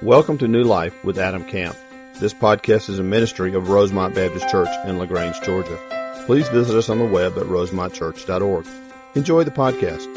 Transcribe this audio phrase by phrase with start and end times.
[0.00, 1.76] Welcome to New Life with Adam Camp.
[2.18, 6.24] This podcast is a ministry of Rosemont Baptist Church in LaGrange, Georgia.
[6.26, 8.66] Please visit us on the web at rosemontchurch.org.
[9.14, 10.12] Enjoy the podcast.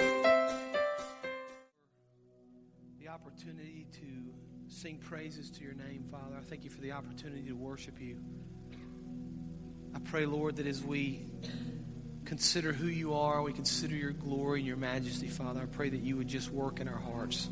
[2.99, 4.33] The opportunity to
[4.69, 6.35] sing praises to your name, Father.
[6.39, 8.17] I thank you for the opportunity to worship you.
[9.93, 11.25] I pray, Lord, that as we
[12.25, 16.01] consider who you are, we consider your glory and your majesty, Father, I pray that
[16.01, 17.49] you would just work in our hearts.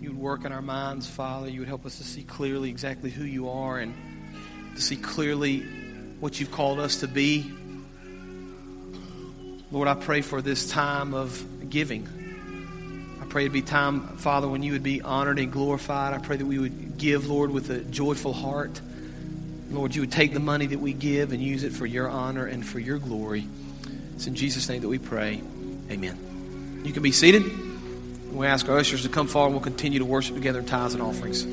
[0.00, 1.50] You would work in our minds, Father.
[1.50, 3.94] You would help us to see clearly exactly who you are and
[4.74, 5.60] to see clearly
[6.20, 7.52] what you've called us to be.
[9.70, 12.08] Lord, I pray for this time of giving.
[13.20, 16.14] I pray it'd be time, Father, when you would be honored and glorified.
[16.14, 18.80] I pray that we would give, Lord, with a joyful heart.
[19.70, 22.46] Lord, you would take the money that we give and use it for your honor
[22.46, 23.46] and for your glory.
[24.14, 25.42] It's in Jesus' name that we pray.
[25.90, 26.82] Amen.
[26.86, 27.69] You can be seated.
[28.32, 29.48] We ask our ushers to come forward.
[29.48, 31.44] And we'll continue to worship together in tithes and offerings.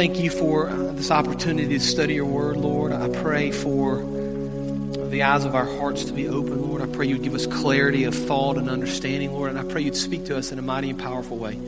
[0.00, 2.90] Thank you for uh, this opportunity to study your word, Lord.
[2.90, 3.98] I pray for
[5.10, 6.80] the eyes of our hearts to be open, Lord.
[6.80, 9.50] I pray you'd give us clarity of thought and understanding, Lord.
[9.50, 11.58] And I pray you'd speak to us in a mighty and powerful way.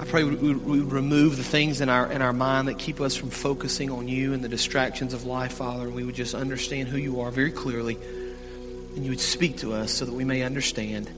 [0.00, 3.14] I pray we would remove the things in our, in our mind that keep us
[3.14, 5.84] from focusing on you and the distractions of life, Father.
[5.84, 7.98] And we would just understand who you are very clearly.
[8.96, 11.08] And you would speak to us so that we may understand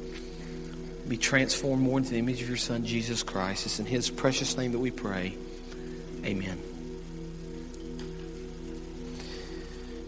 [1.09, 3.65] be transformed more into the image of your Son, Jesus Christ.
[3.65, 5.35] It's in His precious name that we pray.
[6.25, 6.61] Amen.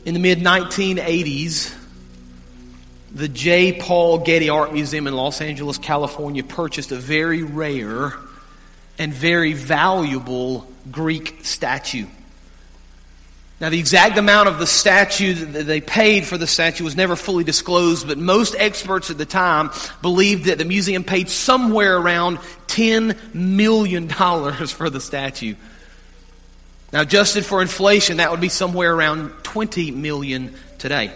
[0.04, 1.74] In the mid 1980s,
[3.14, 3.78] the J.
[3.78, 8.14] Paul Getty Art Museum in Los Angeles, California, purchased a very rare
[8.98, 12.06] and very valuable Greek statue.
[13.60, 17.14] Now, the exact amount of the statue that they paid for the statue was never
[17.14, 19.70] fully disclosed, but most experts at the time
[20.02, 24.08] believed that the museum paid somewhere around $10 million
[24.66, 25.54] for the statue.
[26.92, 31.10] Now, adjusted for inflation, that would be somewhere around 20 million today.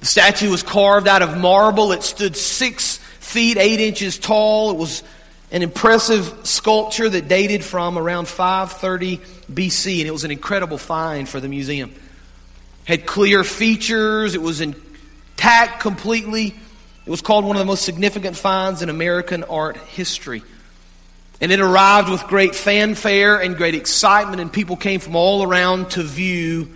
[0.00, 1.92] The statue was carved out of marble.
[1.92, 4.72] It stood six feet, eight inches tall.
[4.72, 5.02] It was
[5.50, 9.18] an impressive sculpture that dated from around 530
[9.50, 11.94] BC, and it was an incredible find for the museum.
[12.84, 16.54] Had clear features, it was intact completely.
[17.06, 20.42] It was called one of the most significant finds in American art history.
[21.40, 25.90] And it arrived with great fanfare and great excitement, and people came from all around
[25.90, 26.72] to view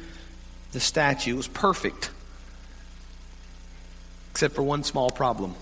[0.72, 1.32] the statue.
[1.34, 2.10] It was perfect.
[4.30, 5.54] except for one small problem.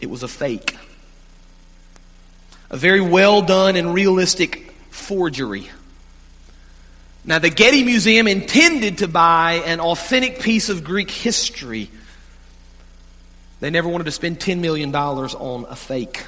[0.00, 0.76] It was a fake.
[2.70, 5.70] A very well done and realistic forgery.
[7.24, 11.90] Now, the Getty Museum intended to buy an authentic piece of Greek history.
[13.60, 16.24] They never wanted to spend $10 million on a fake.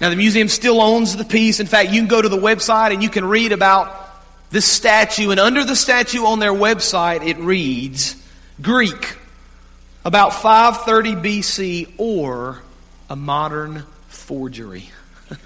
[0.00, 1.58] Now, the museum still owns the piece.
[1.58, 3.92] In fact, you can go to the website and you can read about
[4.50, 5.30] this statue.
[5.30, 8.14] And under the statue on their website, it reads
[8.62, 9.16] Greek,
[10.04, 12.62] about 530 BC, or
[13.10, 14.88] a modern forgery.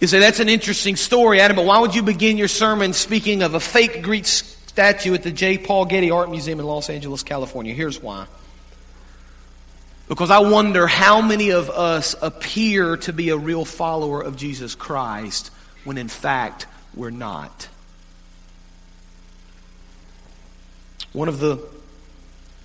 [0.00, 3.42] you say, that's an interesting story, Adam, but why would you begin your sermon speaking
[3.42, 5.58] of a fake Greek statue at the J.
[5.58, 7.74] Paul Getty Art Museum in Los Angeles, California?
[7.74, 8.26] Here's why.
[10.12, 14.74] Because I wonder how many of us appear to be a real follower of Jesus
[14.74, 15.50] Christ
[15.84, 17.66] when in fact we're not.
[21.14, 21.66] One of the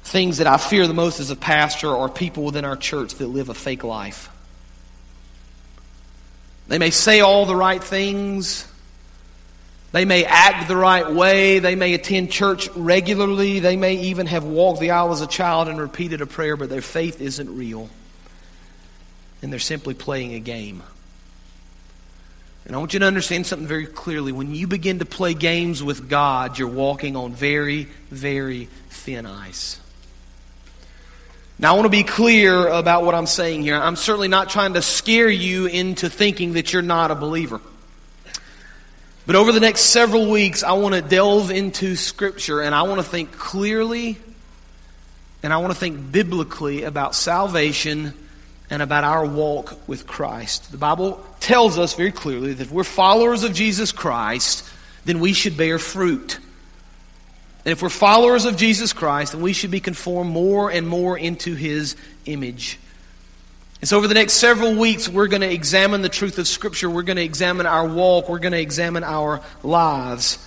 [0.04, 3.28] things that I fear the most as a pastor are people within our church that
[3.28, 4.30] live a fake life.
[6.68, 8.70] They may say all the right things.
[9.92, 11.60] They may act the right way.
[11.60, 13.60] They may attend church regularly.
[13.60, 16.70] They may even have walked the aisle as a child and repeated a prayer, but
[16.70, 17.90] their faith isn't real.
[19.42, 20.84] And they're simply playing a game.
[22.66, 24.34] And I want you to understand something very clearly.
[24.34, 29.80] When you begin to play games with God, you're walking on very, very thin ice.
[31.60, 33.76] Now, I want to be clear about what I'm saying here.
[33.76, 37.62] I'm certainly not trying to scare you into thinking that you're not a believer.
[39.28, 43.00] But over the next several weeks, I want to delve into Scripture and I want
[43.00, 44.18] to think clearly
[45.44, 48.14] and I want to think biblically about salvation
[48.70, 50.72] and about our walk with Christ.
[50.72, 54.64] The Bible tells us very clearly that if we're followers of Jesus Christ,
[55.04, 56.40] then we should bear fruit.
[57.66, 61.18] And if we're followers of Jesus Christ, then we should be conformed more and more
[61.18, 62.80] into his image.
[63.80, 66.90] And so, over the next several weeks, we're going to examine the truth of Scripture.
[66.90, 68.28] We're going to examine our walk.
[68.28, 70.44] We're going to examine our lives.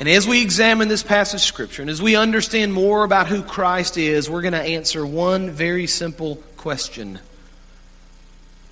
[0.00, 3.42] And as we examine this passage of Scripture, and as we understand more about who
[3.42, 7.18] Christ is, we're going to answer one very simple question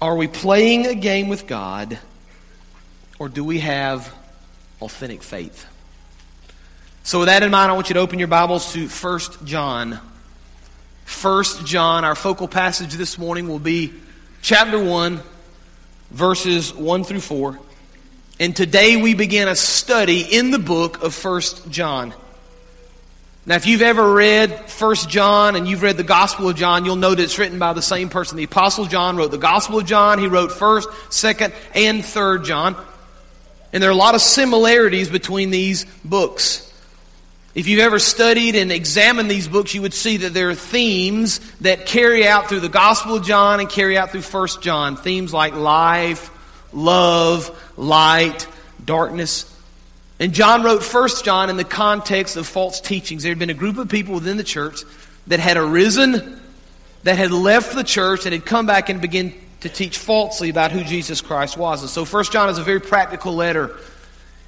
[0.02, 1.98] Are we playing a game with God,
[3.18, 4.14] or do we have
[4.82, 5.66] authentic faith?
[7.02, 10.00] So, with that in mind, I want you to open your Bibles to 1 John.
[11.06, 13.92] 1 John, our focal passage this morning will be
[14.42, 15.20] chapter 1,
[16.10, 17.58] verses 1 through 4.
[18.40, 22.12] And today we begin a study in the book of 1 John.
[23.46, 26.96] Now, if you've ever read 1 John and you've read the Gospel of John, you'll
[26.96, 28.36] know that it's written by the same person.
[28.36, 30.18] The Apostle John wrote the Gospel of John.
[30.18, 32.76] He wrote 1st, 2nd, and 3rd John.
[33.72, 36.65] And there are a lot of similarities between these books.
[37.56, 41.38] If you've ever studied and examined these books, you would see that there are themes
[41.62, 44.96] that carry out through the Gospel of John and carry out through 1 John.
[44.96, 46.30] Themes like life,
[46.74, 48.46] love, light,
[48.84, 49.50] darkness.
[50.20, 53.22] And John wrote 1 John in the context of false teachings.
[53.22, 54.82] There had been a group of people within the church
[55.28, 56.38] that had arisen,
[57.04, 60.72] that had left the church, and had come back and begun to teach falsely about
[60.72, 61.80] who Jesus Christ was.
[61.80, 63.74] And so 1 John is a very practical letter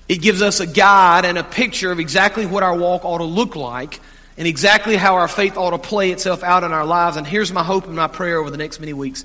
[0.09, 3.25] it gives us a guide and a picture of exactly what our walk ought to
[3.25, 4.01] look like
[4.39, 7.17] and exactly how our faith ought to play itself out in our lives.
[7.17, 9.25] And here's my hope and my prayer over the next many weeks.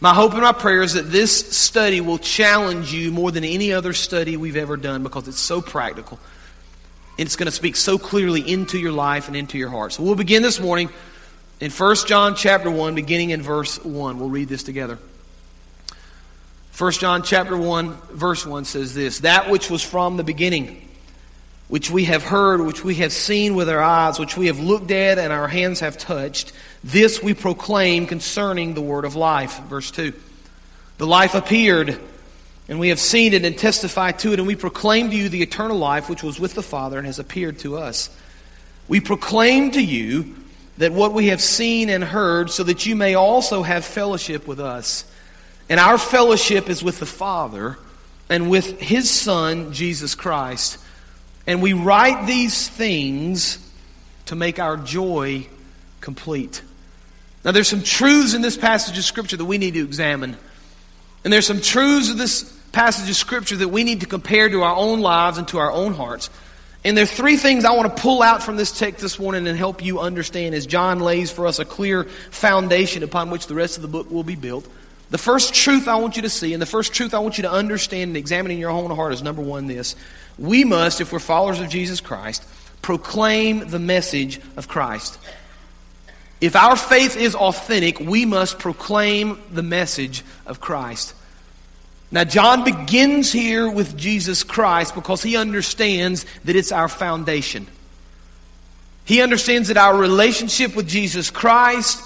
[0.00, 3.72] My hope and my prayer is that this study will challenge you more than any
[3.72, 6.18] other study we've ever done because it's so practical.
[7.18, 9.92] And it's going to speak so clearly into your life and into your heart.
[9.92, 10.88] So we'll begin this morning
[11.60, 14.18] in 1 John chapter 1, beginning in verse 1.
[14.18, 14.98] We'll read this together.
[16.76, 20.88] 1 John chapter 1 verse 1 says this, that which was from the beginning,
[21.68, 24.90] which we have heard, which we have seen with our eyes, which we have looked
[24.90, 29.60] at and our hands have touched, this we proclaim concerning the word of life.
[29.64, 30.12] Verse 2.
[30.98, 31.98] The life appeared,
[32.68, 35.42] and we have seen it and testified to it, and we proclaim to you the
[35.42, 38.10] eternal life which was with the Father and has appeared to us.
[38.88, 40.36] We proclaim to you
[40.78, 44.60] that what we have seen and heard, so that you may also have fellowship with
[44.60, 45.04] us.
[45.70, 47.78] And our fellowship is with the Father
[48.28, 50.78] and with His Son, Jesus Christ.
[51.46, 53.58] And we write these things
[54.26, 55.46] to make our joy
[56.00, 56.60] complete.
[57.44, 60.36] Now, there's some truths in this passage of Scripture that we need to examine.
[61.22, 64.62] And there's some truths of this passage of Scripture that we need to compare to
[64.62, 66.30] our own lives and to our own hearts.
[66.84, 69.46] And there are three things I want to pull out from this text this morning
[69.46, 73.54] and help you understand as John lays for us a clear foundation upon which the
[73.54, 74.66] rest of the book will be built.
[75.10, 77.42] The first truth I want you to see, and the first truth I want you
[77.42, 79.96] to understand and examine in your own heart is number one this.
[80.38, 82.44] We must, if we're followers of Jesus Christ,
[82.80, 85.18] proclaim the message of Christ.
[86.40, 91.14] If our faith is authentic, we must proclaim the message of Christ.
[92.12, 97.66] Now, John begins here with Jesus Christ because he understands that it's our foundation.
[99.04, 102.02] He understands that our relationship with Jesus Christ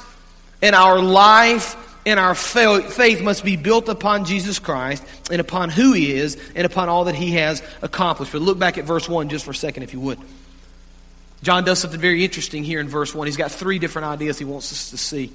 [0.62, 5.92] and our life and our faith must be built upon Jesus Christ and upon who
[5.92, 8.32] He is and upon all that He has accomplished.
[8.32, 10.18] But look back at verse 1 just for a second, if you would.
[11.42, 13.26] John does something very interesting here in verse 1.
[13.26, 15.30] He's got three different ideas he wants us to see.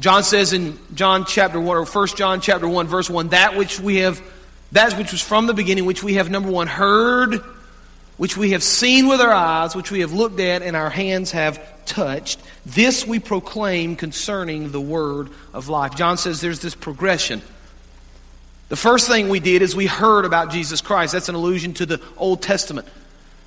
[0.00, 3.80] John says in John chapter 1, or 1 John chapter 1, verse 1, that which
[3.80, 4.22] we have,
[4.72, 7.42] that which was from the beginning, which we have, number one, heard,
[8.18, 11.30] which we have seen with our eyes, which we have looked at, and our hands
[11.30, 12.38] have touched.
[12.66, 15.96] This we proclaim concerning the word of life.
[15.96, 17.40] John says there's this progression.
[18.68, 21.14] The first thing we did is we heard about Jesus Christ.
[21.14, 22.86] That's an allusion to the Old Testament,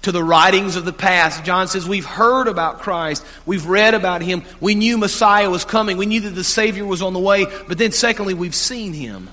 [0.01, 1.43] to the writings of the past.
[1.43, 3.23] John says we've heard about Christ.
[3.45, 4.41] We've read about him.
[4.59, 5.97] We knew Messiah was coming.
[5.97, 7.45] We knew that the Savior was on the way.
[7.67, 9.29] But then, secondly, we've seen him.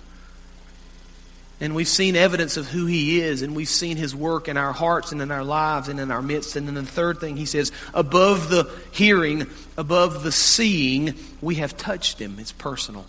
[1.61, 4.73] And we've seen evidence of who He is, and we've seen His work in our
[4.73, 6.55] hearts and in our lives and in our midst.
[6.55, 9.47] And then the third thing He says, above the hearing,
[9.77, 12.37] above the seeing, we have touched Him.
[12.38, 13.07] It's personal.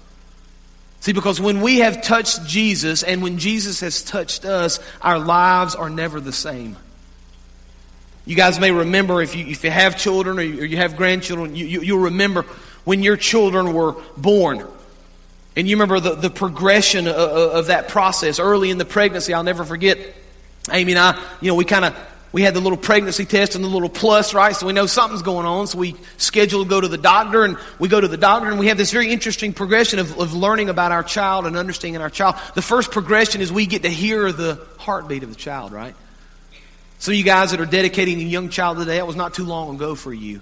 [1.01, 5.75] See, because when we have touched Jesus and when Jesus has touched us, our lives
[5.75, 6.75] are never the same.
[8.25, 11.65] You guys may remember if you, if you have children or you, have grandchildren, you,
[11.65, 12.44] you, you'll remember
[12.84, 14.68] when your children were born.
[15.60, 19.34] And you remember the, the progression of, of that process early in the pregnancy.
[19.34, 20.00] I'll never forget.
[20.72, 21.94] Amy and I, you know, we kind of
[22.32, 24.56] we had the little pregnancy test and the little plus, right?
[24.56, 25.68] So we know something's going on.
[25.68, 28.58] So we schedule to go to the doctor, and we go to the doctor, and
[28.58, 32.10] we have this very interesting progression of, of learning about our child and understanding our
[32.10, 32.36] child.
[32.56, 35.94] The first progression is we get to hear the heartbeat of the child, right?
[37.00, 39.75] So you guys that are dedicating a young child today, that was not too long
[39.75, 40.39] ago for you.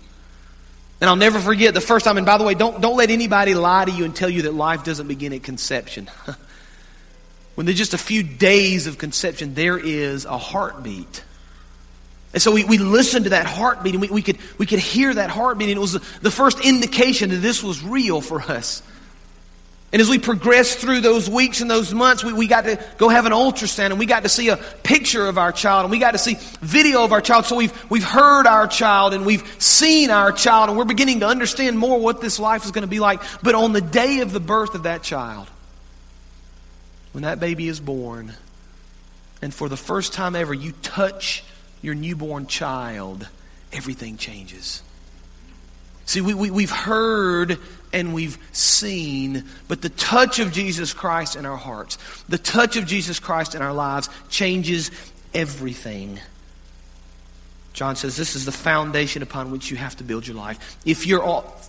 [1.00, 3.54] And I'll never forget the first time, and by the way, don't, don't let anybody
[3.54, 6.10] lie to you and tell you that life doesn't begin at conception.
[7.56, 11.24] when there's just a few days of conception, there is a heartbeat.
[12.34, 15.14] And so we, we listened to that heartbeat and we, we, could, we could hear
[15.14, 18.82] that heartbeat, and it was the first indication that this was real for us.
[19.94, 23.08] And as we progressed through those weeks and those months, we, we got to go
[23.08, 25.98] have an ultrasound and we got to see a picture of our child and we
[25.98, 27.46] got to see video of our child.
[27.46, 31.28] So we've, we've heard our child and we've seen our child and we're beginning to
[31.28, 33.22] understand more what this life is going to be like.
[33.42, 35.50] But on the day of the birth of that child,
[37.14, 38.34] when that baby is born,
[39.42, 41.46] and for the first time ever you touch
[41.82, 43.26] your newborn child,
[43.72, 44.84] everything changes.
[46.06, 47.60] See, we, we, we've heard
[47.94, 52.86] and we've seen, but the touch of Jesus Christ in our hearts, the touch of
[52.86, 54.92] Jesus Christ in our lives changes
[55.34, 56.20] everything.
[57.74, 60.78] John says this is the foundation upon which you have to build your life.
[60.84, 61.22] If, you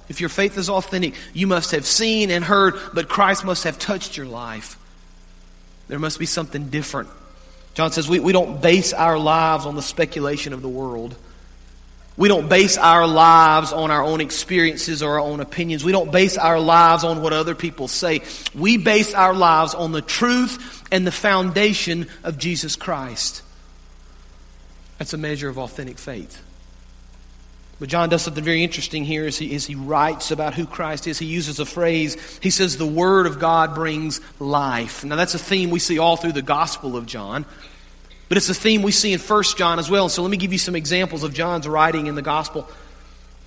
[0.09, 3.79] if your faith is authentic, you must have seen and heard, but Christ must have
[3.79, 4.79] touched your life.
[5.89, 7.11] There must be something different.
[7.75, 11.15] John says we, we don't base our lives on the speculation of the world.
[12.19, 15.85] We don't base our lives on our own experiences or our own opinions.
[15.85, 18.23] We don't base our lives on what other people say.
[18.57, 23.43] We base our lives on the truth and the foundation of Jesus Christ.
[24.99, 26.43] That's a measure of authentic faith.
[27.79, 31.07] But John does something very interesting here as he, as he writes about who Christ
[31.07, 31.21] is.
[31.21, 32.17] He uses a phrase.
[32.43, 35.05] He says, The Word of God brings life.
[35.05, 37.47] Now, that's a theme we see all through the Gospel of John.
[38.29, 40.05] But it's a theme we see in 1 John as well.
[40.05, 42.69] And so let me give you some examples of John's writing in the gospel.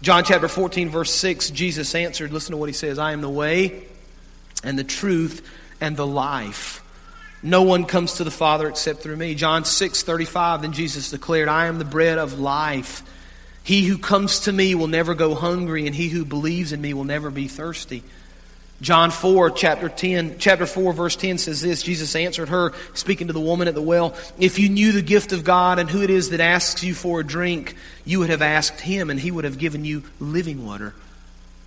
[0.02, 3.30] John chapter 14, verse 6, Jesus answered, listen to what he says I am the
[3.30, 3.84] way
[4.64, 5.48] and the truth
[5.80, 6.84] and the life.
[7.44, 9.36] No one comes to the Father except through me.
[9.36, 13.04] John 6, 35, then Jesus declared, I am the bread of life.
[13.64, 16.94] He who comes to me will never go hungry, and he who believes in me
[16.94, 18.04] will never be thirsty.
[18.82, 23.34] John 4, chapter 10, chapter 4, verse 10 says this Jesus answered her, speaking to
[23.34, 26.10] the woman at the well, If you knew the gift of God and who it
[26.10, 29.46] is that asks you for a drink, you would have asked him, and he would
[29.46, 30.96] have given you living water.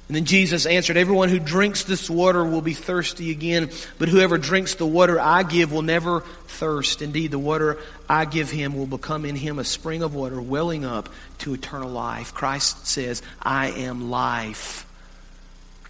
[0.09, 4.37] And then Jesus answered, Everyone who drinks this water will be thirsty again, but whoever
[4.37, 7.01] drinks the water I give will never thirst.
[7.01, 7.79] Indeed, the water
[8.09, 11.91] I give him will become in him a spring of water welling up to eternal
[11.91, 12.35] life.
[12.35, 14.85] Christ says, I am life.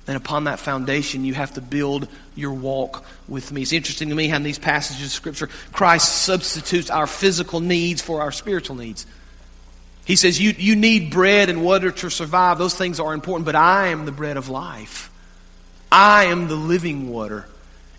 [0.06, 3.62] And upon that foundation, you have to build your walk with me.
[3.62, 8.02] It's interesting to me how in these passages of Scripture, Christ substitutes our physical needs
[8.02, 9.06] for our spiritual needs.
[10.04, 12.58] He says, you, you need bread and water to survive.
[12.58, 15.10] Those things are important, but I am the bread of life.
[15.90, 17.46] I am the living water.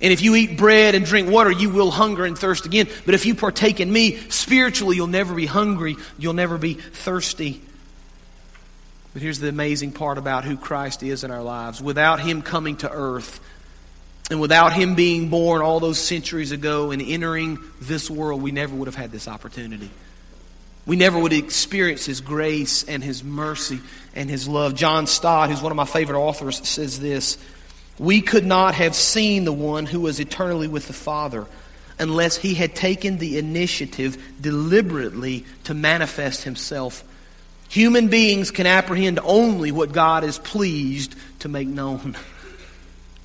[0.01, 2.87] And if you eat bread and drink water, you will hunger and thirst again.
[3.05, 5.95] But if you partake in me, spiritually, you'll never be hungry.
[6.19, 7.61] You'll never be thirsty.
[9.15, 11.81] But here's the amazing part about who Christ is in our lives.
[11.81, 13.39] Without Him coming to earth,
[14.29, 18.75] and without Him being born all those centuries ago and entering this world, we never
[18.75, 19.89] would have had this opportunity.
[20.85, 23.79] We never would experience His grace and His mercy
[24.15, 24.75] and His love.
[24.75, 27.37] John Stott, who's one of my favorite authors, says this
[27.97, 31.47] We could not have seen the one who was eternally with the Father
[31.97, 37.05] unless He had taken the initiative deliberately to manifest Himself.
[37.69, 42.15] Human beings can apprehend only what God is pleased to make known.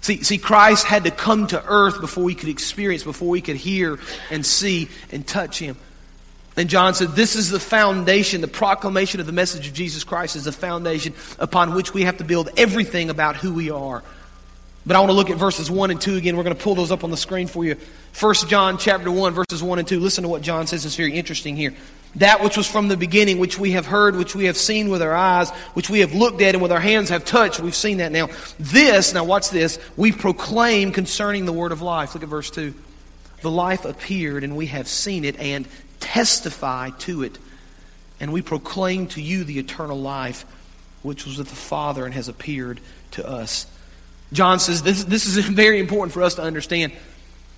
[0.01, 3.57] See, see, Christ had to come to earth before we could experience, before we could
[3.57, 3.99] hear
[4.31, 5.77] and see and touch Him.
[6.57, 10.37] And John said, This is the foundation, the proclamation of the message of Jesus Christ
[10.37, 14.03] is the foundation upon which we have to build everything about who we are.
[14.87, 16.37] But I want to look at verses 1 and 2 again.
[16.37, 17.77] We're going to pull those up on the screen for you.
[18.19, 20.01] 1 John chapter 1, verses 1 and 2.
[20.01, 20.87] Listen to what John says.
[20.87, 21.75] It's very interesting here.
[22.17, 25.01] That which was from the beginning, which we have heard, which we have seen with
[25.01, 27.61] our eyes, which we have looked at and with our hands have touched.
[27.61, 28.29] We've seen that now.
[28.59, 32.15] This, now watch this, we proclaim concerning the word of life.
[32.15, 32.75] Look at verse 2.
[33.43, 35.69] The life appeared, and we have seen it and
[36.01, 37.39] testify to it.
[38.19, 40.45] And we proclaim to you the eternal life,
[41.03, 42.81] which was with the Father and has appeared
[43.13, 43.67] to us.
[44.33, 46.93] John says this, this is very important for us to understand.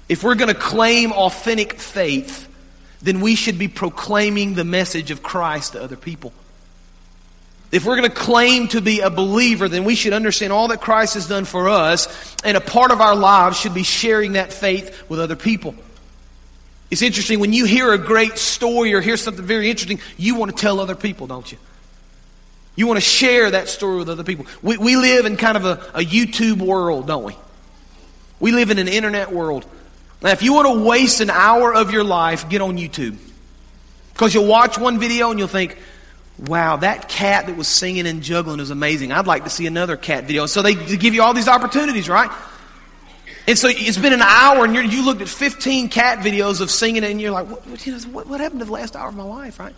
[0.09, 2.49] If we're going to claim authentic faith,
[3.03, 6.33] then we should be proclaiming the message of Christ to other people.
[7.73, 10.81] If we're going to claim to be a believer, then we should understand all that
[10.81, 14.53] Christ has done for us, and a part of our lives should be sharing that
[14.53, 15.75] faith with other people.
[16.91, 20.55] It's interesting, when you hear a great story or hear something very interesting, you want
[20.55, 21.57] to tell other people, don't you?
[22.77, 24.47] You want to share that story with other people.
[24.61, 27.37] We, we live in kind of a, a YouTube world, don't we?
[28.39, 29.65] We live in an internet world.
[30.23, 33.17] Now, if you want to waste an hour of your life, get on YouTube.
[34.13, 35.77] Because you'll watch one video and you'll think,
[36.39, 39.11] wow, that cat that was singing and juggling is amazing.
[39.13, 40.47] I'd like to see another cat video.
[40.47, 42.31] So they give you all these opportunities, right?
[43.49, 47.03] And so it's been an hour and you looked at 15 cat videos of singing
[47.03, 49.75] and you're like, what, what, what, happened to the last hour of my life, right?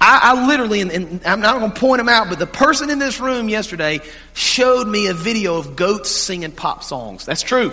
[0.00, 2.88] I, I literally, and, and I'm not going to point them out, but the person
[2.88, 4.00] in this room yesterday
[4.32, 7.26] showed me a video of goats singing pop songs.
[7.26, 7.72] That's true.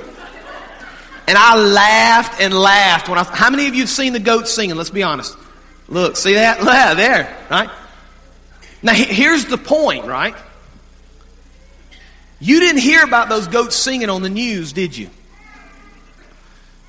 [1.28, 3.24] And I laughed and laughed when I.
[3.24, 4.78] How many of you have seen the goats singing?
[4.78, 5.38] Let's be honest.
[5.90, 6.60] Look, see that?
[6.64, 7.70] Yeah, there, right?
[8.82, 10.36] Now, here's the point, right?
[12.40, 15.10] You didn't hear about those goats singing on the news, did you?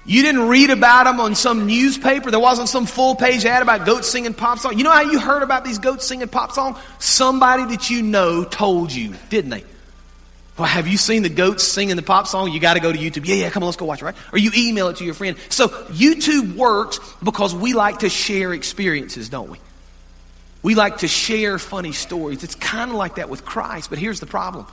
[0.04, 2.30] You didn't read about them on some newspaper.
[2.30, 4.78] There wasn't some full page ad about goats singing pop song.
[4.78, 6.78] You know how you heard about these goats singing pop song?
[6.98, 9.64] Somebody that you know told you, didn't they?
[10.58, 12.50] Well, have you seen the goats singing the pop song?
[12.50, 13.26] You got to go to YouTube.
[13.26, 14.16] Yeah, yeah, come on, let's go watch it, right?
[14.32, 15.36] Or you email it to your friend.
[15.50, 19.58] So YouTube works because we like to share experiences, don't we?
[20.62, 22.42] We like to share funny stories.
[22.42, 24.66] It's kind of like that with Christ, but here's the problem.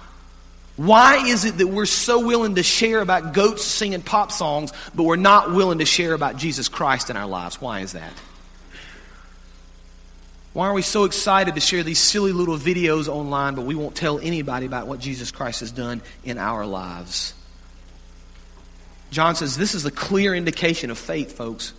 [0.76, 5.04] Why is it that we're so willing to share about goats singing pop songs, but
[5.04, 7.62] we're not willing to share about Jesus Christ in our lives?
[7.62, 8.12] Why is that?
[10.56, 13.94] Why are we so excited to share these silly little videos online, but we won't
[13.94, 17.34] tell anybody about what Jesus Christ has done in our lives?
[19.12, 21.74] John says this is a clear indication of faith, folks.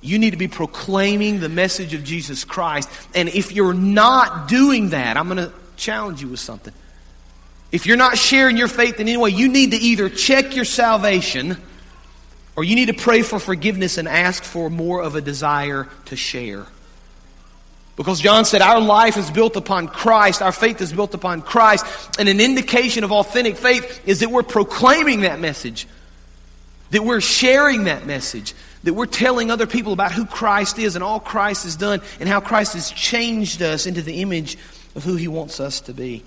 [0.00, 2.88] You need to be proclaiming the message of Jesus Christ.
[3.14, 6.72] And if you're not doing that, I'm going to challenge you with something.
[7.70, 10.64] If you're not sharing your faith in any way, you need to either check your
[10.64, 11.58] salvation
[12.56, 16.16] or you need to pray for forgiveness and ask for more of a desire to
[16.16, 16.64] share.
[17.96, 21.86] Because John said our life is built upon Christ, our faith is built upon Christ,
[22.18, 25.86] and an indication of authentic faith is that we're proclaiming that message,
[26.90, 31.04] that we're sharing that message, that we're telling other people about who Christ is and
[31.04, 34.58] all Christ has done and how Christ has changed us into the image
[34.96, 36.24] of who he wants us to be.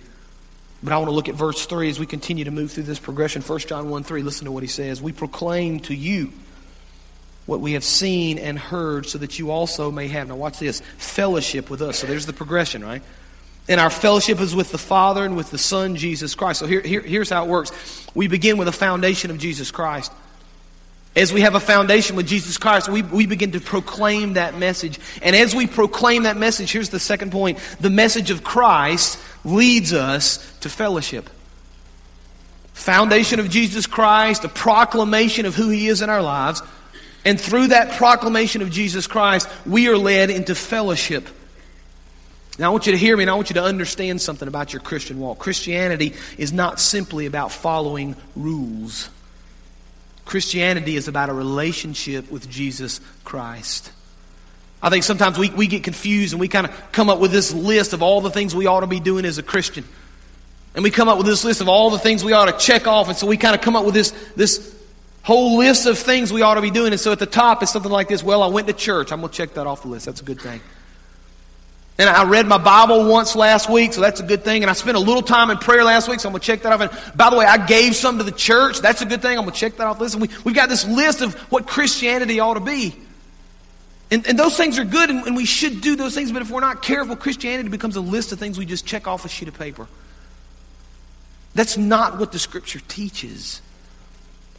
[0.82, 2.99] But I want to look at verse 3 as we continue to move through this
[2.99, 3.41] progression.
[3.41, 5.01] 1 John 1 3, listen to what he says.
[5.01, 6.32] We proclaim to you
[7.47, 10.27] what we have seen and heard so that you also may have.
[10.27, 11.99] Now, watch this fellowship with us.
[11.99, 13.01] So there's the progression, right?
[13.69, 16.60] And our fellowship is with the Father and with the Son, Jesus Christ.
[16.60, 17.71] So here, here, here's how it works
[18.13, 20.12] we begin with a foundation of Jesus Christ.
[21.15, 24.99] As we have a foundation with Jesus Christ, we, we begin to proclaim that message.
[25.23, 29.93] And as we proclaim that message, here's the second point the message of Christ leads
[29.93, 31.29] us to fellowship.
[32.73, 36.62] Foundation of Jesus Christ, a proclamation of who He is in our lives.
[37.27, 41.27] And through that proclamation of Jesus Christ, we are led into fellowship.
[42.57, 44.71] Now, I want you to hear me and I want you to understand something about
[44.71, 45.37] your Christian walk.
[45.37, 49.09] Christianity is not simply about following rules.
[50.23, 53.91] Christianity is about a relationship with Jesus Christ.
[54.81, 57.51] I think sometimes we, we get confused and we kind of come up with this
[57.53, 59.83] list of all the things we ought to be doing as a Christian.
[60.75, 62.87] And we come up with this list of all the things we ought to check
[62.87, 63.09] off.
[63.09, 64.76] And so we kind of come up with this, this
[65.27, 66.93] whole list of things we ought to be doing.
[66.93, 69.11] And so at the top is something like this Well, I went to church.
[69.11, 70.05] I'm going to check that off the list.
[70.05, 70.61] That's a good thing.
[71.99, 74.63] And I read my Bible once last week, so that's a good thing.
[74.63, 76.61] And I spent a little time in prayer last week, so I'm going to check
[76.61, 76.79] that off.
[76.79, 78.79] And by the way, I gave some to the church.
[78.79, 79.37] That's a good thing.
[79.37, 79.99] I'm going to check that off.
[79.99, 82.95] Listen, we, we've got this list of what Christianity ought to be.
[84.09, 86.51] And, and those things are good, and, and we should do those things, but if
[86.51, 89.49] we're not careful, Christianity becomes a list of things we just check off a sheet
[89.49, 89.87] of paper.
[91.55, 93.61] That's not what the Scripture teaches.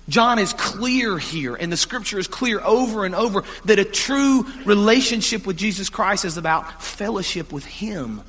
[0.08, 4.46] John is clear here, and the scripture is clear over and over that a true
[4.64, 8.22] relationship with Jesus Christ is about fellowship with Him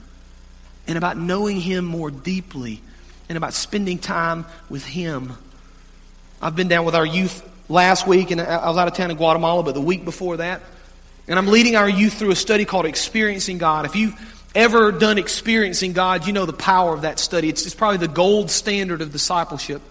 [0.88, 2.82] and about knowing Him more deeply
[3.30, 5.32] and about spending time with Him.
[6.42, 9.16] I've been down with our youth last week, and I was out of town in
[9.16, 10.62] Guatemala, but the week before that.
[11.30, 13.86] And I'm leading our youth through a study called Experiencing God.
[13.86, 14.20] If you've
[14.54, 17.48] ever done Experiencing God, you know the power of that study.
[17.48, 19.82] It's, it's probably the gold standard of discipleship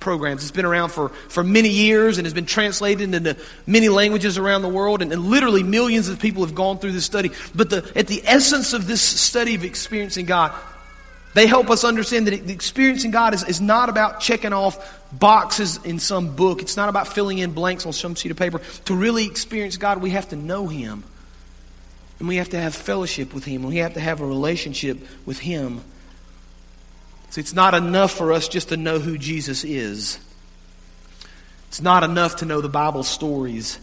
[0.00, 0.42] programs.
[0.42, 4.62] It's been around for, for many years and has been translated into many languages around
[4.62, 7.30] the world, and, and, literally millions of people have gone through this study.
[7.54, 10.52] But the, at the essence of this study of experiencing God,
[11.34, 15.98] they help us understand that experiencing God is, is not about checking off boxes in
[15.98, 16.62] some book.
[16.62, 18.60] It's not about filling in blanks on some sheet of paper.
[18.86, 21.04] To really experience God, we have to know Him.
[22.18, 23.62] And we have to have fellowship with Him.
[23.62, 25.82] We have to have a relationship with Him.
[27.36, 30.18] It's not enough for us just to know who Jesus is.
[31.68, 33.78] It's not enough to know the Bible stories.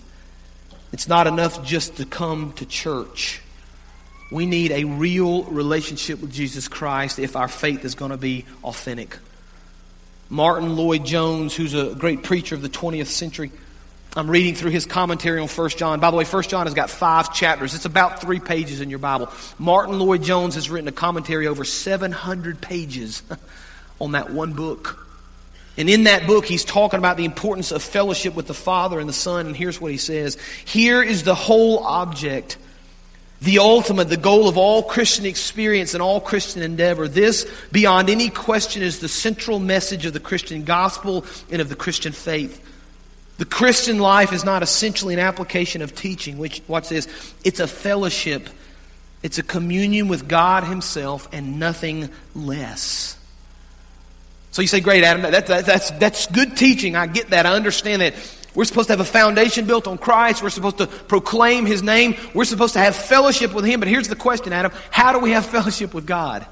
[0.92, 3.42] It's not enough just to come to church.
[4.32, 8.46] We need a real relationship with Jesus Christ if our faith is going to be
[8.64, 9.18] authentic.
[10.30, 13.52] Martyn Lloyd-Jones, who's a great preacher of the 20th century,
[14.18, 16.00] I'm reading through his commentary on 1 John.
[16.00, 17.74] By the way, 1 John has got five chapters.
[17.74, 19.30] It's about three pages in your Bible.
[19.60, 23.24] Martyn Lloyd-Jones has written a commentary over 700 pages
[24.00, 25.06] on that one book.
[25.78, 29.10] And in that book, he's talking about the importance of fellowship with the Father and
[29.10, 29.48] the Son.
[29.48, 32.58] And here's what he says Here is the whole object,
[33.42, 37.10] the ultimate, the goal of all Christian experience and all Christian endeavor.
[37.10, 41.76] This, beyond any question, is the central message of the Christian gospel and of the
[41.76, 42.62] Christian faith.
[43.38, 47.08] The Christian life is not essentially an application of teaching, which, watch this,
[47.44, 48.48] it's a fellowship.
[49.24, 53.18] It's a communion with God Himself and nothing less.
[54.52, 56.96] So you say, great, Adam, that, that, that's, that's good teaching.
[56.96, 57.46] I get that.
[57.46, 58.14] I understand that.
[58.56, 60.42] We're supposed to have a foundation built on Christ.
[60.42, 62.16] We're supposed to proclaim His name.
[62.34, 63.82] We're supposed to have fellowship with Him.
[63.82, 66.46] But here's the question, Adam how do we have fellowship with God?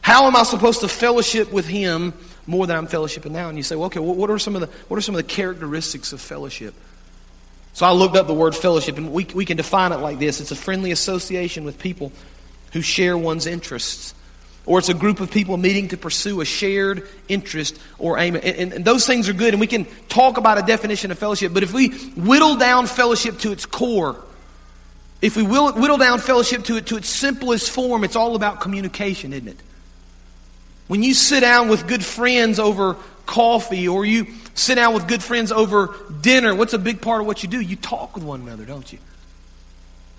[0.00, 2.12] How am I supposed to fellowship with Him
[2.46, 3.48] more than I'm fellowshipping now.
[3.48, 5.28] And you say, well, okay, what are some of the, what are some of the
[5.28, 6.74] characteristics of fellowship?
[7.72, 10.40] So I looked up the word fellowship, and we, we can define it like this
[10.40, 12.12] it's a friendly association with people
[12.72, 14.14] who share one's interests.
[14.64, 18.34] Or it's a group of people meeting to pursue a shared interest or aim.
[18.34, 21.18] And, and, and, those things are good, and we can talk about a definition of
[21.18, 21.54] fellowship.
[21.54, 24.16] But if we whittle down fellowship to its core,
[25.22, 29.32] if we whittle down fellowship to, it, to its simplest form, it's all about communication,
[29.32, 29.58] isn't it?
[30.86, 32.96] When you sit down with good friends over
[33.26, 37.26] coffee or you sit down with good friends over dinner, what's a big part of
[37.26, 37.60] what you do?
[37.60, 38.98] You talk with one another, don't you?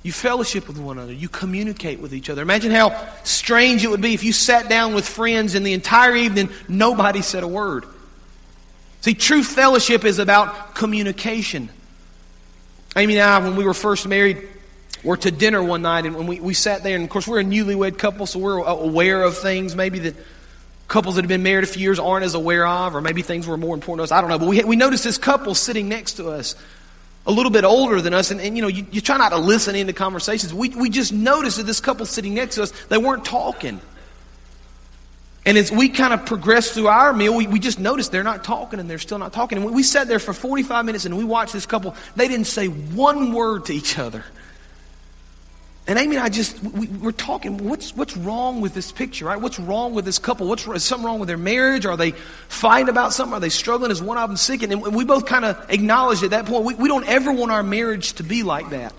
[0.04, 1.14] You fellowship with one another.
[1.14, 2.42] You communicate with each other.
[2.42, 6.16] Imagine how strange it would be if you sat down with friends and the entire
[6.16, 7.86] evening nobody said a word.
[9.02, 11.70] See, true fellowship is about communication.
[12.96, 14.48] Amy and I, when we were first married,
[15.04, 17.40] were to dinner one night and when we, we sat there, and of course we're
[17.40, 20.16] a newlywed couple, so we're aware of things maybe that
[20.88, 23.48] couples that have been married a few years aren't as aware of, or maybe things
[23.48, 24.12] were more important to us.
[24.12, 24.40] I don't know.
[24.40, 26.56] But we, we noticed this couple sitting next to us,
[27.26, 29.38] a little bit older than us, and, and you know, you, you try not to
[29.38, 30.54] listen into conversations.
[30.54, 33.82] We, we just noticed that this couple sitting next to us, they weren't talking.
[35.46, 38.44] And as we kind of progressed through our meal, we, we just noticed they're not
[38.44, 39.58] talking and they're still not talking.
[39.58, 41.96] And we, we sat there for 45 minutes and we watched this couple.
[42.18, 44.26] They didn't say one word to each other.
[45.88, 49.40] And Amy and I just, we, are talking, what's, what's wrong with this picture, right?
[49.40, 50.46] What's wrong with this couple?
[50.46, 51.86] What's, is something wrong with their marriage?
[51.86, 53.34] Are they fighting about something?
[53.34, 53.90] Are they struggling?
[53.90, 54.64] Is one of them sick?
[54.64, 57.64] And we both kind of acknowledged at that point, we, we don't ever want our
[57.64, 58.94] marriage to be like that.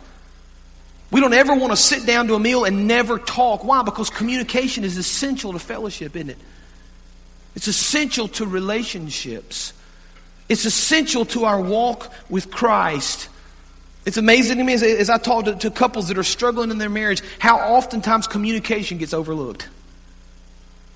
[1.10, 3.64] We don't ever want to sit down to a meal and never talk.
[3.64, 3.82] Why?
[3.82, 6.38] Because communication is essential to fellowship, isn't it?
[7.54, 9.74] It's essential to relationships.
[10.48, 13.28] It's essential to our walk with Christ.
[14.08, 16.78] It's amazing to me as, as I talk to, to couples that are struggling in
[16.78, 19.68] their marriage how oftentimes communication gets overlooked.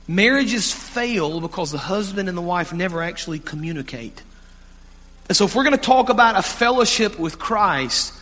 [0.09, 4.23] Marriages fail because the husband and the wife never actually communicate.
[5.29, 8.15] And so, if we're going to talk about a fellowship with Christ,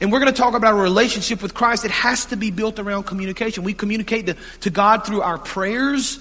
[0.00, 2.78] and we're going to talk about a relationship with Christ, it has to be built
[2.78, 3.64] around communication.
[3.64, 6.20] We communicate to, to God through our prayers,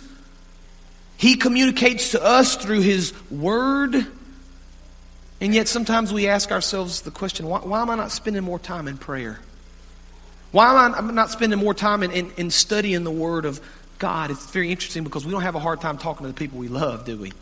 [1.17, 4.07] He communicates to us through His Word.
[5.41, 8.59] And yet, sometimes we ask ourselves the question why, why am I not spending more
[8.59, 9.39] time in prayer?
[10.51, 13.59] Why am I not spending more time in, in, in studying the Word of
[13.97, 14.29] God?
[14.29, 16.67] It's very interesting because we don't have a hard time talking to the people we
[16.67, 17.33] love, do we?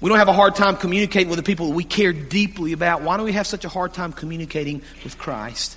[0.00, 3.02] We don't have a hard time communicating with the people that we care deeply about.
[3.02, 5.76] Why do we have such a hard time communicating with Christ?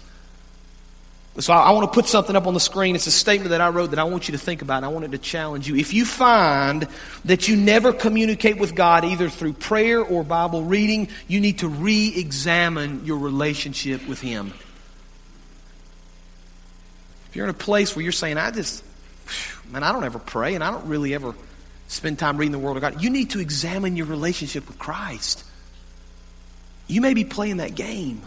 [1.39, 2.93] So I, I, want to put something up on the screen.
[2.93, 5.11] It's a statement that I wrote that I want you to think about, I wanted
[5.13, 5.77] to challenge you.
[5.77, 6.87] If you find
[7.23, 11.69] that you never communicate with God either through prayer or Bible reading, you need to
[11.69, 14.53] re examine your relationship with Him.
[17.29, 18.83] If you're in a place where you're saying, I just,
[19.71, 21.33] man, I don't ever pray, and I don't really ever
[21.87, 25.45] spend time reading the Word of God, you need to examine your relationship with Christ.
[26.87, 28.21] You may be playing that game.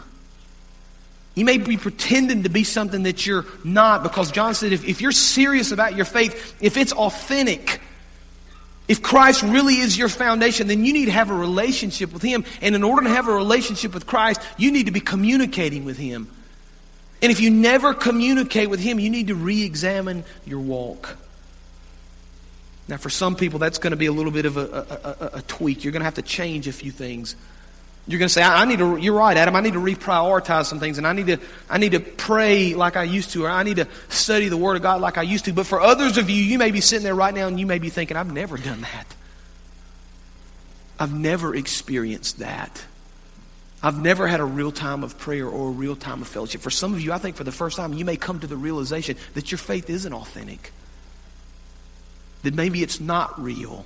[1.35, 5.01] You may be pretending to be something that you're not because John said if, if
[5.01, 7.81] you're serious about your faith, if it's authentic,
[8.87, 12.45] if Christ really is your foundation, then you need to have a relationship with Him.
[12.61, 15.97] And in order to have a relationship with Christ, you need to be communicating with
[15.97, 16.29] Him.
[17.21, 21.17] And if you never communicate with Him, you need to re examine your walk.
[22.87, 25.29] Now, for some people, that's going to be a little bit of a, a, a,
[25.37, 25.83] a tweak.
[25.83, 27.35] You're going to have to change a few things.
[28.07, 30.65] You're going to say, I, I need to, you're right, Adam, I need to reprioritize
[30.65, 31.39] some things, and I need, to,
[31.69, 34.75] I need to pray like I used to, or I need to study the Word
[34.75, 35.53] of God like I used to.
[35.53, 37.79] But for others of you, you may be sitting there right now and you may
[37.79, 39.15] be thinking, I've never done that.
[40.99, 42.85] I've never experienced that.
[43.81, 46.61] I've never had a real time of prayer or a real time of fellowship.
[46.61, 48.55] For some of you, I think for the first time, you may come to the
[48.55, 50.71] realization that your faith isn't authentic
[52.45, 53.85] that maybe it's not real,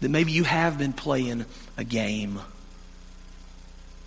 [0.00, 1.46] that maybe you have been playing
[1.78, 2.38] a game.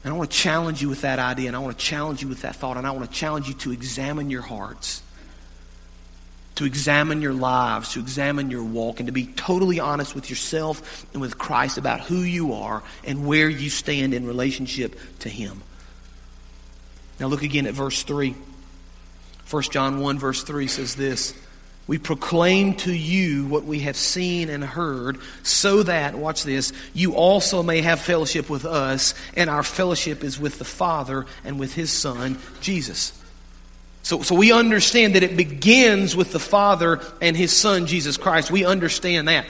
[0.04, 2.30] And I want to challenge you with that idea, and I want to challenge you
[2.30, 5.04] with that thought, and I want to challenge you to examine your hearts,
[6.56, 11.06] to examine your lives, to examine your walk, and to be totally honest with yourself
[11.14, 15.62] and with Christ about who you are and where you stand in relationship to Him.
[17.20, 18.36] Now look again at verse 3.
[19.50, 21.34] 1 John 1, verse 3 says this.
[21.90, 27.16] We proclaim to you what we have seen and heard, so that, watch this, you
[27.16, 31.74] also may have fellowship with us, and our fellowship is with the Father and with
[31.74, 33.20] His Son, Jesus.
[34.04, 38.52] So, so we understand that it begins with the Father and His Son, Jesus Christ.
[38.52, 39.48] We understand that.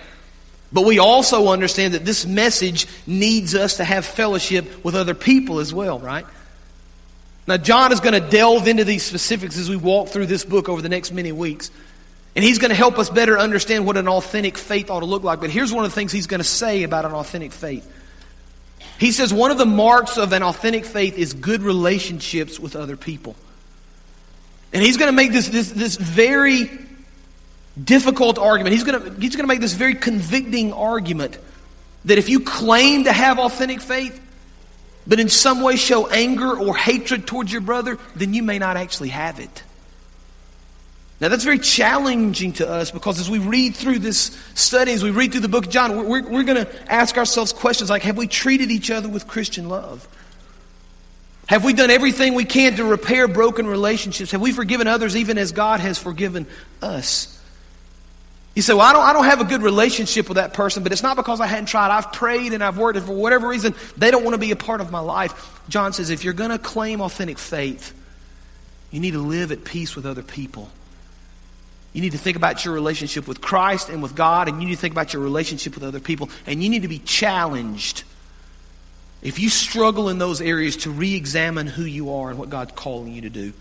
[0.71, 5.59] But we also understand that this message needs us to have fellowship with other people
[5.59, 6.25] as well, right?
[7.47, 10.69] Now, John is going to delve into these specifics as we walk through this book
[10.69, 11.69] over the next many weeks.
[12.35, 15.23] And he's going to help us better understand what an authentic faith ought to look
[15.23, 15.39] like.
[15.39, 17.91] But here's one of the things he's going to say about an authentic faith.
[18.99, 22.97] He says one of the marks of an authentic faith is good relationships with other
[22.97, 23.35] people.
[24.71, 26.69] And he's going to make this, this, this very
[27.81, 28.73] difficult argument.
[28.73, 31.37] He's going, to, he's going to make this very convicting argument
[32.05, 34.19] that if you claim to have authentic faith,
[35.07, 38.77] but in some way show anger or hatred towards your brother, then you may not
[38.77, 39.63] actually have it.
[41.21, 45.11] Now, that's very challenging to us because as we read through this study, as we
[45.11, 48.17] read through the book of John, we're, we're going to ask ourselves questions like Have
[48.17, 50.07] we treated each other with Christian love?
[51.47, 54.31] Have we done everything we can to repair broken relationships?
[54.31, 56.47] Have we forgiven others even as God has forgiven
[56.81, 57.35] us?
[58.55, 60.93] You say, Well, I don't, I don't have a good relationship with that person, but
[60.93, 61.91] it's not because I hadn't tried.
[61.91, 64.55] I've prayed and I've worked, and for whatever reason, they don't want to be a
[64.55, 65.59] part of my life.
[65.67, 67.93] John says, If you're going to claim authentic faith,
[68.91, 70.69] you need to live at peace with other people.
[71.93, 74.75] You need to think about your relationship with Christ and with God, and you need
[74.75, 78.03] to think about your relationship with other people, and you need to be challenged.
[79.21, 82.71] If you struggle in those areas to re examine who you are and what God's
[82.73, 83.53] calling you to do.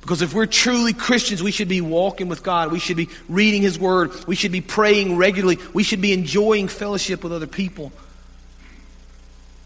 [0.00, 2.70] Because if we're truly Christians, we should be walking with God.
[2.70, 4.12] We should be reading His Word.
[4.26, 5.58] We should be praying regularly.
[5.72, 7.90] We should be enjoying fellowship with other people.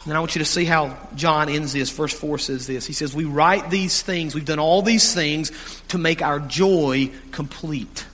[0.09, 1.91] And I want you to see how John ends this.
[1.91, 2.87] Verse 4 says this.
[2.87, 5.53] He says, We write these things, we've done all these things
[5.89, 8.07] to make our joy complete.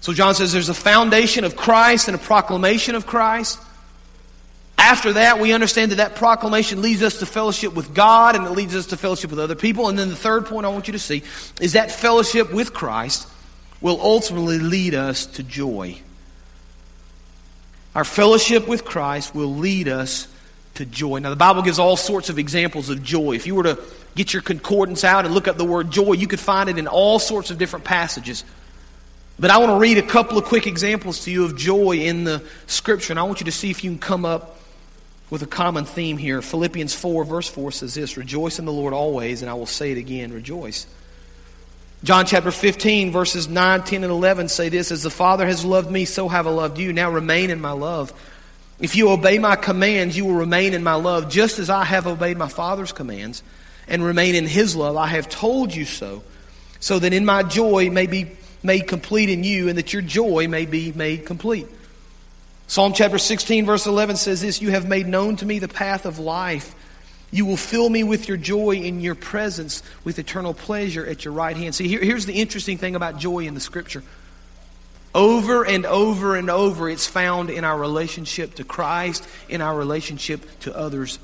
[0.00, 3.58] So John says there's a foundation of Christ and a proclamation of Christ.
[4.78, 8.52] After that, we understand that that proclamation leads us to fellowship with God and it
[8.52, 9.88] leads us to fellowship with other people.
[9.88, 11.24] And then the third point I want you to see
[11.60, 13.28] is that fellowship with Christ
[13.80, 16.00] will ultimately lead us to joy.
[17.94, 20.28] Our fellowship with Christ will lead us
[20.74, 21.18] to joy.
[21.18, 23.34] Now, the Bible gives all sorts of examples of joy.
[23.34, 23.78] If you were to
[24.14, 26.86] get your concordance out and look up the word joy, you could find it in
[26.86, 28.44] all sorts of different passages.
[29.38, 32.24] But I want to read a couple of quick examples to you of joy in
[32.24, 34.58] the Scripture, and I want you to see if you can come up
[35.30, 36.42] with a common theme here.
[36.42, 39.92] Philippians 4, verse 4 says this Rejoice in the Lord always, and I will say
[39.92, 40.86] it again, rejoice.
[42.04, 45.90] John chapter 15, verses 9, 10, and 11 say this As the Father has loved
[45.90, 46.92] me, so have I loved you.
[46.92, 48.12] Now remain in my love.
[48.78, 52.06] If you obey my commands, you will remain in my love, just as I have
[52.06, 53.42] obeyed my Father's commands
[53.88, 54.96] and remain in his love.
[54.96, 56.22] I have told you so,
[56.78, 58.30] so that in my joy may be
[58.62, 61.66] made complete in you, and that your joy may be made complete.
[62.68, 66.06] Psalm chapter 16, verse 11 says this You have made known to me the path
[66.06, 66.76] of life.
[67.30, 71.34] You will fill me with your joy in your presence, with eternal pleasure at your
[71.34, 71.74] right hand.
[71.74, 74.02] See, here, here's the interesting thing about joy in the scripture.
[75.14, 80.46] Over and over and over, it's found in our relationship to Christ, in our relationship
[80.60, 81.18] to others.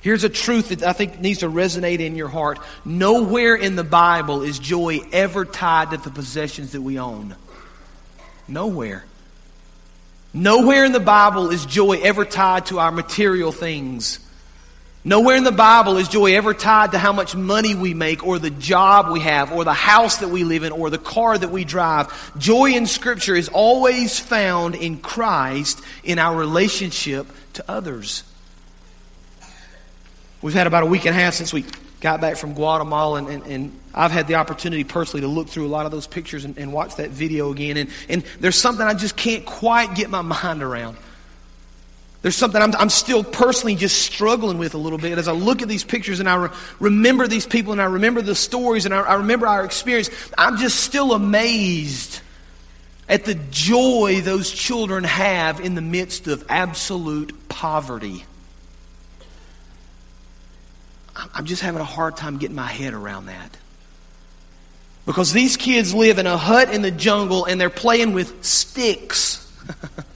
[0.00, 2.58] Here's a truth that I think needs to resonate in your heart.
[2.84, 7.36] Nowhere in the Bible is joy ever tied to the possessions that we own.
[8.48, 9.04] Nowhere.
[10.32, 14.20] Nowhere in the Bible is joy ever tied to our material things.
[15.02, 18.38] Nowhere in the Bible is joy ever tied to how much money we make or
[18.38, 21.50] the job we have or the house that we live in or the car that
[21.50, 22.38] we drive.
[22.38, 28.24] Joy in Scripture is always found in Christ in our relationship to others.
[30.42, 31.64] We've had about a week and a half since we
[32.00, 35.66] got back from Guatemala, and, and, and, I've had the opportunity personally to look through
[35.66, 37.76] a lot of those pictures and, and watch that video again.
[37.76, 40.96] And, and there's something I just can't quite get my mind around.
[42.22, 45.62] There's something I'm, I'm, still personally just struggling with a little bit as I look
[45.62, 48.92] at these pictures and I re- remember these people and I remember the stories and
[48.92, 50.10] I, I remember our experience.
[50.36, 52.20] I'm just still amazed
[53.08, 58.24] at the joy those children have in the midst of absolute poverty.
[61.34, 63.56] I'm just having a hard time getting my head around that.
[65.06, 69.50] Because these kids live in a hut in the jungle and they're playing with sticks.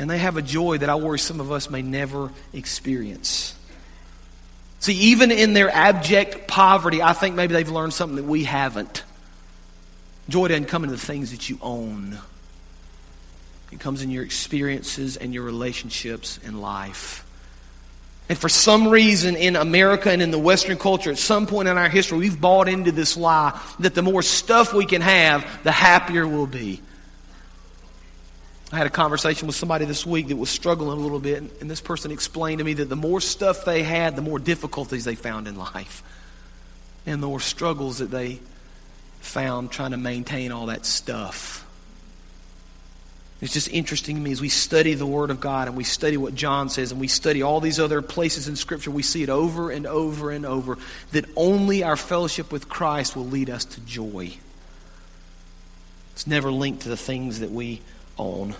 [0.00, 3.54] and they have a joy that I worry some of us may never experience.
[4.78, 9.04] See, even in their abject poverty, I think maybe they've learned something that we haven't.
[10.30, 12.18] Joy doesn't come in the things that you own,
[13.70, 17.26] it comes in your experiences and your relationships in life.
[18.30, 21.76] And for some reason in America and in the Western culture, at some point in
[21.76, 25.72] our history, we've bought into this lie that the more stuff we can have, the
[25.72, 26.80] happier we'll be.
[28.72, 31.70] I had a conversation with somebody this week that was struggling a little bit, and
[31.70, 35.16] this person explained to me that the more stuff they had, the more difficulties they
[35.16, 36.04] found in life,
[37.04, 38.38] and the more struggles that they
[39.20, 41.66] found trying to maintain all that stuff.
[43.40, 46.16] It's just interesting to me as we study the Word of God and we study
[46.18, 49.30] what John says and we study all these other places in Scripture, we see it
[49.30, 50.76] over and over and over
[51.12, 54.34] that only our fellowship with Christ will lead us to joy.
[56.12, 57.80] It's never linked to the things that we
[58.20, 58.54] own.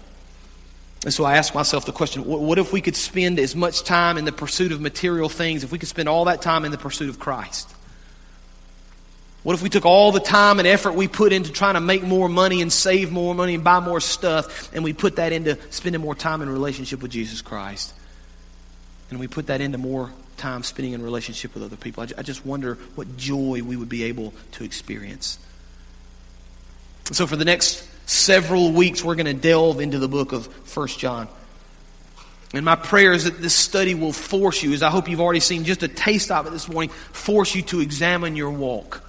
[1.04, 4.18] And so I ask myself the question what if we could spend as much time
[4.18, 6.78] in the pursuit of material things, if we could spend all that time in the
[6.78, 7.74] pursuit of Christ?
[9.42, 12.02] What if we took all the time and effort we put into trying to make
[12.02, 15.58] more money and save more money and buy more stuff, and we put that into
[15.70, 17.94] spending more time in relationship with Jesus Christ?
[19.08, 22.04] And we put that into more time spending in relationship with other people.
[22.16, 25.38] I just wonder what joy we would be able to experience.
[27.12, 30.98] So, for the next several weeks, we're going to delve into the book of First
[30.98, 31.28] John.
[32.52, 35.40] And my prayer is that this study will force you, as I hope you've already
[35.40, 39.04] seen just a taste of it this morning, force you to examine your walk,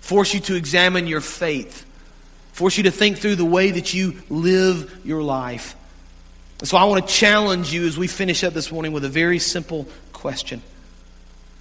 [0.00, 1.84] force you to examine your faith,
[2.52, 5.76] force you to think through the way that you live your life.
[6.62, 9.38] so I want to challenge you as we finish up this morning with a very
[9.38, 10.62] simple question.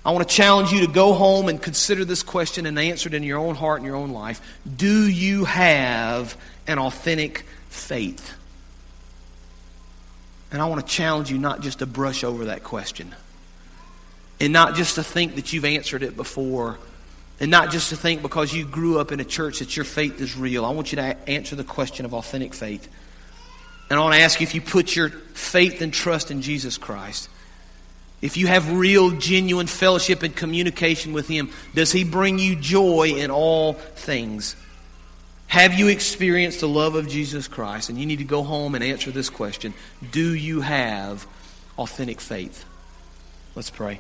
[0.06, 3.14] I want to challenge you to go home and consider this question and answer it
[3.14, 4.42] in your own heart and your own life.
[4.76, 6.36] Do you have
[6.68, 8.34] an authentic faith?
[10.52, 13.16] And I want to challenge you not just to brush over that question
[14.40, 16.78] and not just to think that you've answered it before
[17.40, 20.20] and not just to think because you grew up in a church that your faith
[20.20, 20.66] is real.
[20.66, 22.88] I want you to answer the question of authentic faith.
[23.90, 26.78] And I want to ask you if you put your faith and trust in Jesus
[26.78, 27.30] Christ
[28.24, 33.16] if you have real, genuine fellowship and communication with Him, does He bring you joy
[33.18, 34.56] in all things?
[35.48, 37.90] Have you experienced the love of Jesus Christ?
[37.90, 39.74] And you need to go home and answer this question
[40.12, 41.28] Do you have
[41.78, 42.64] authentic faith?
[43.56, 44.00] Let's pray.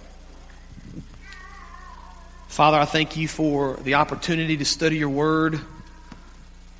[2.47, 5.59] Father, I thank you for the opportunity to study your word.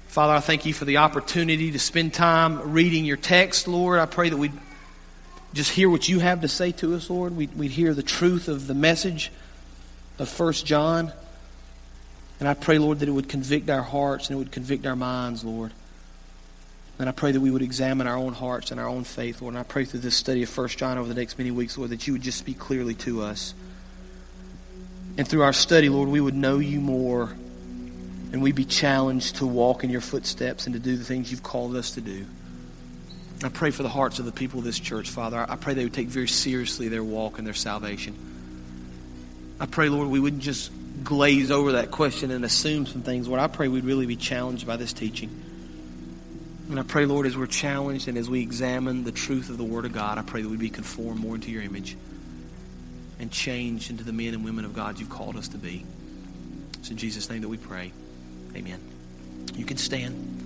[0.08, 4.00] Father, I thank you for the opportunity to spend time reading your text, Lord.
[4.00, 4.50] I pray that we
[5.54, 7.36] just hear what you have to say to us, Lord.
[7.36, 9.32] We'd, we'd hear the truth of the message
[10.20, 11.12] of First John.
[12.40, 14.96] And I pray, Lord, that it would convict our hearts and it would convict our
[14.96, 15.72] minds, Lord.
[17.00, 19.54] And I pray that we would examine our own hearts and our own faith, Lord.
[19.54, 21.90] And I pray through this study of 1 John over the next many weeks, Lord,
[21.92, 23.54] that you would just speak clearly to us.
[25.18, 27.36] And through our study, Lord, we would know you more
[28.32, 31.44] and we'd be challenged to walk in your footsteps and to do the things you've
[31.44, 32.26] called us to do.
[33.44, 35.46] I pray for the hearts of the people of this church, Father.
[35.48, 38.16] I pray they would take very seriously their walk and their salvation.
[39.60, 40.72] I pray, Lord, we wouldn't just
[41.04, 43.28] glaze over that question and assume some things.
[43.28, 45.30] Lord, I pray we'd really be challenged by this teaching.
[46.70, 49.64] And I pray, Lord, as we're challenged and as we examine the truth of the
[49.64, 51.98] Word of God, I pray that we'd be conformed more into your image
[53.20, 55.86] and changed into the men and women of God you've called us to be.
[56.80, 57.92] It's in Jesus' name that we pray.
[58.56, 58.80] Amen.
[59.56, 60.43] You can stand.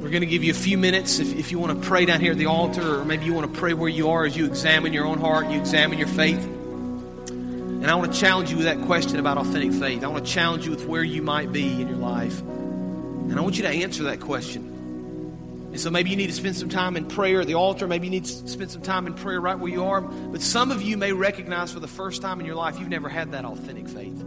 [0.00, 2.20] We're going to give you a few minutes if, if you want to pray down
[2.20, 4.46] here at the altar, or maybe you want to pray where you are as you
[4.46, 6.42] examine your own heart, you examine your faith.
[6.42, 10.02] And I want to challenge you with that question about authentic faith.
[10.02, 12.40] I want to challenge you with where you might be in your life.
[12.40, 15.68] And I want you to answer that question.
[15.70, 17.86] And so maybe you need to spend some time in prayer at the altar.
[17.86, 20.00] Maybe you need to spend some time in prayer right where you are.
[20.00, 23.10] But some of you may recognize for the first time in your life you've never
[23.10, 24.24] had that authentic faith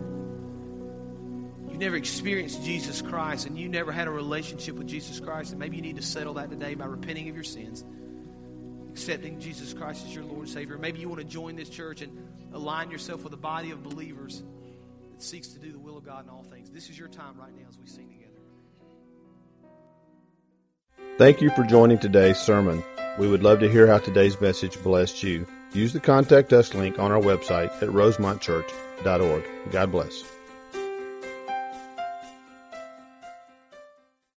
[1.83, 5.75] never experienced Jesus Christ and you never had a relationship with Jesus Christ, and maybe
[5.75, 7.83] you need to settle that today by repenting of your sins,
[8.89, 10.77] accepting Jesus Christ as your Lord and Savior.
[10.77, 14.43] Maybe you want to join this church and align yourself with a body of believers
[15.11, 16.69] that seeks to do the will of God in all things.
[16.69, 18.29] This is your time right now as we sing together.
[21.17, 22.81] Thank you for joining today's sermon.
[23.19, 25.45] We would love to hear how today's message blessed you.
[25.73, 29.43] Use the contact us link on our website at rosemontchurch.org.
[29.71, 30.32] God bless.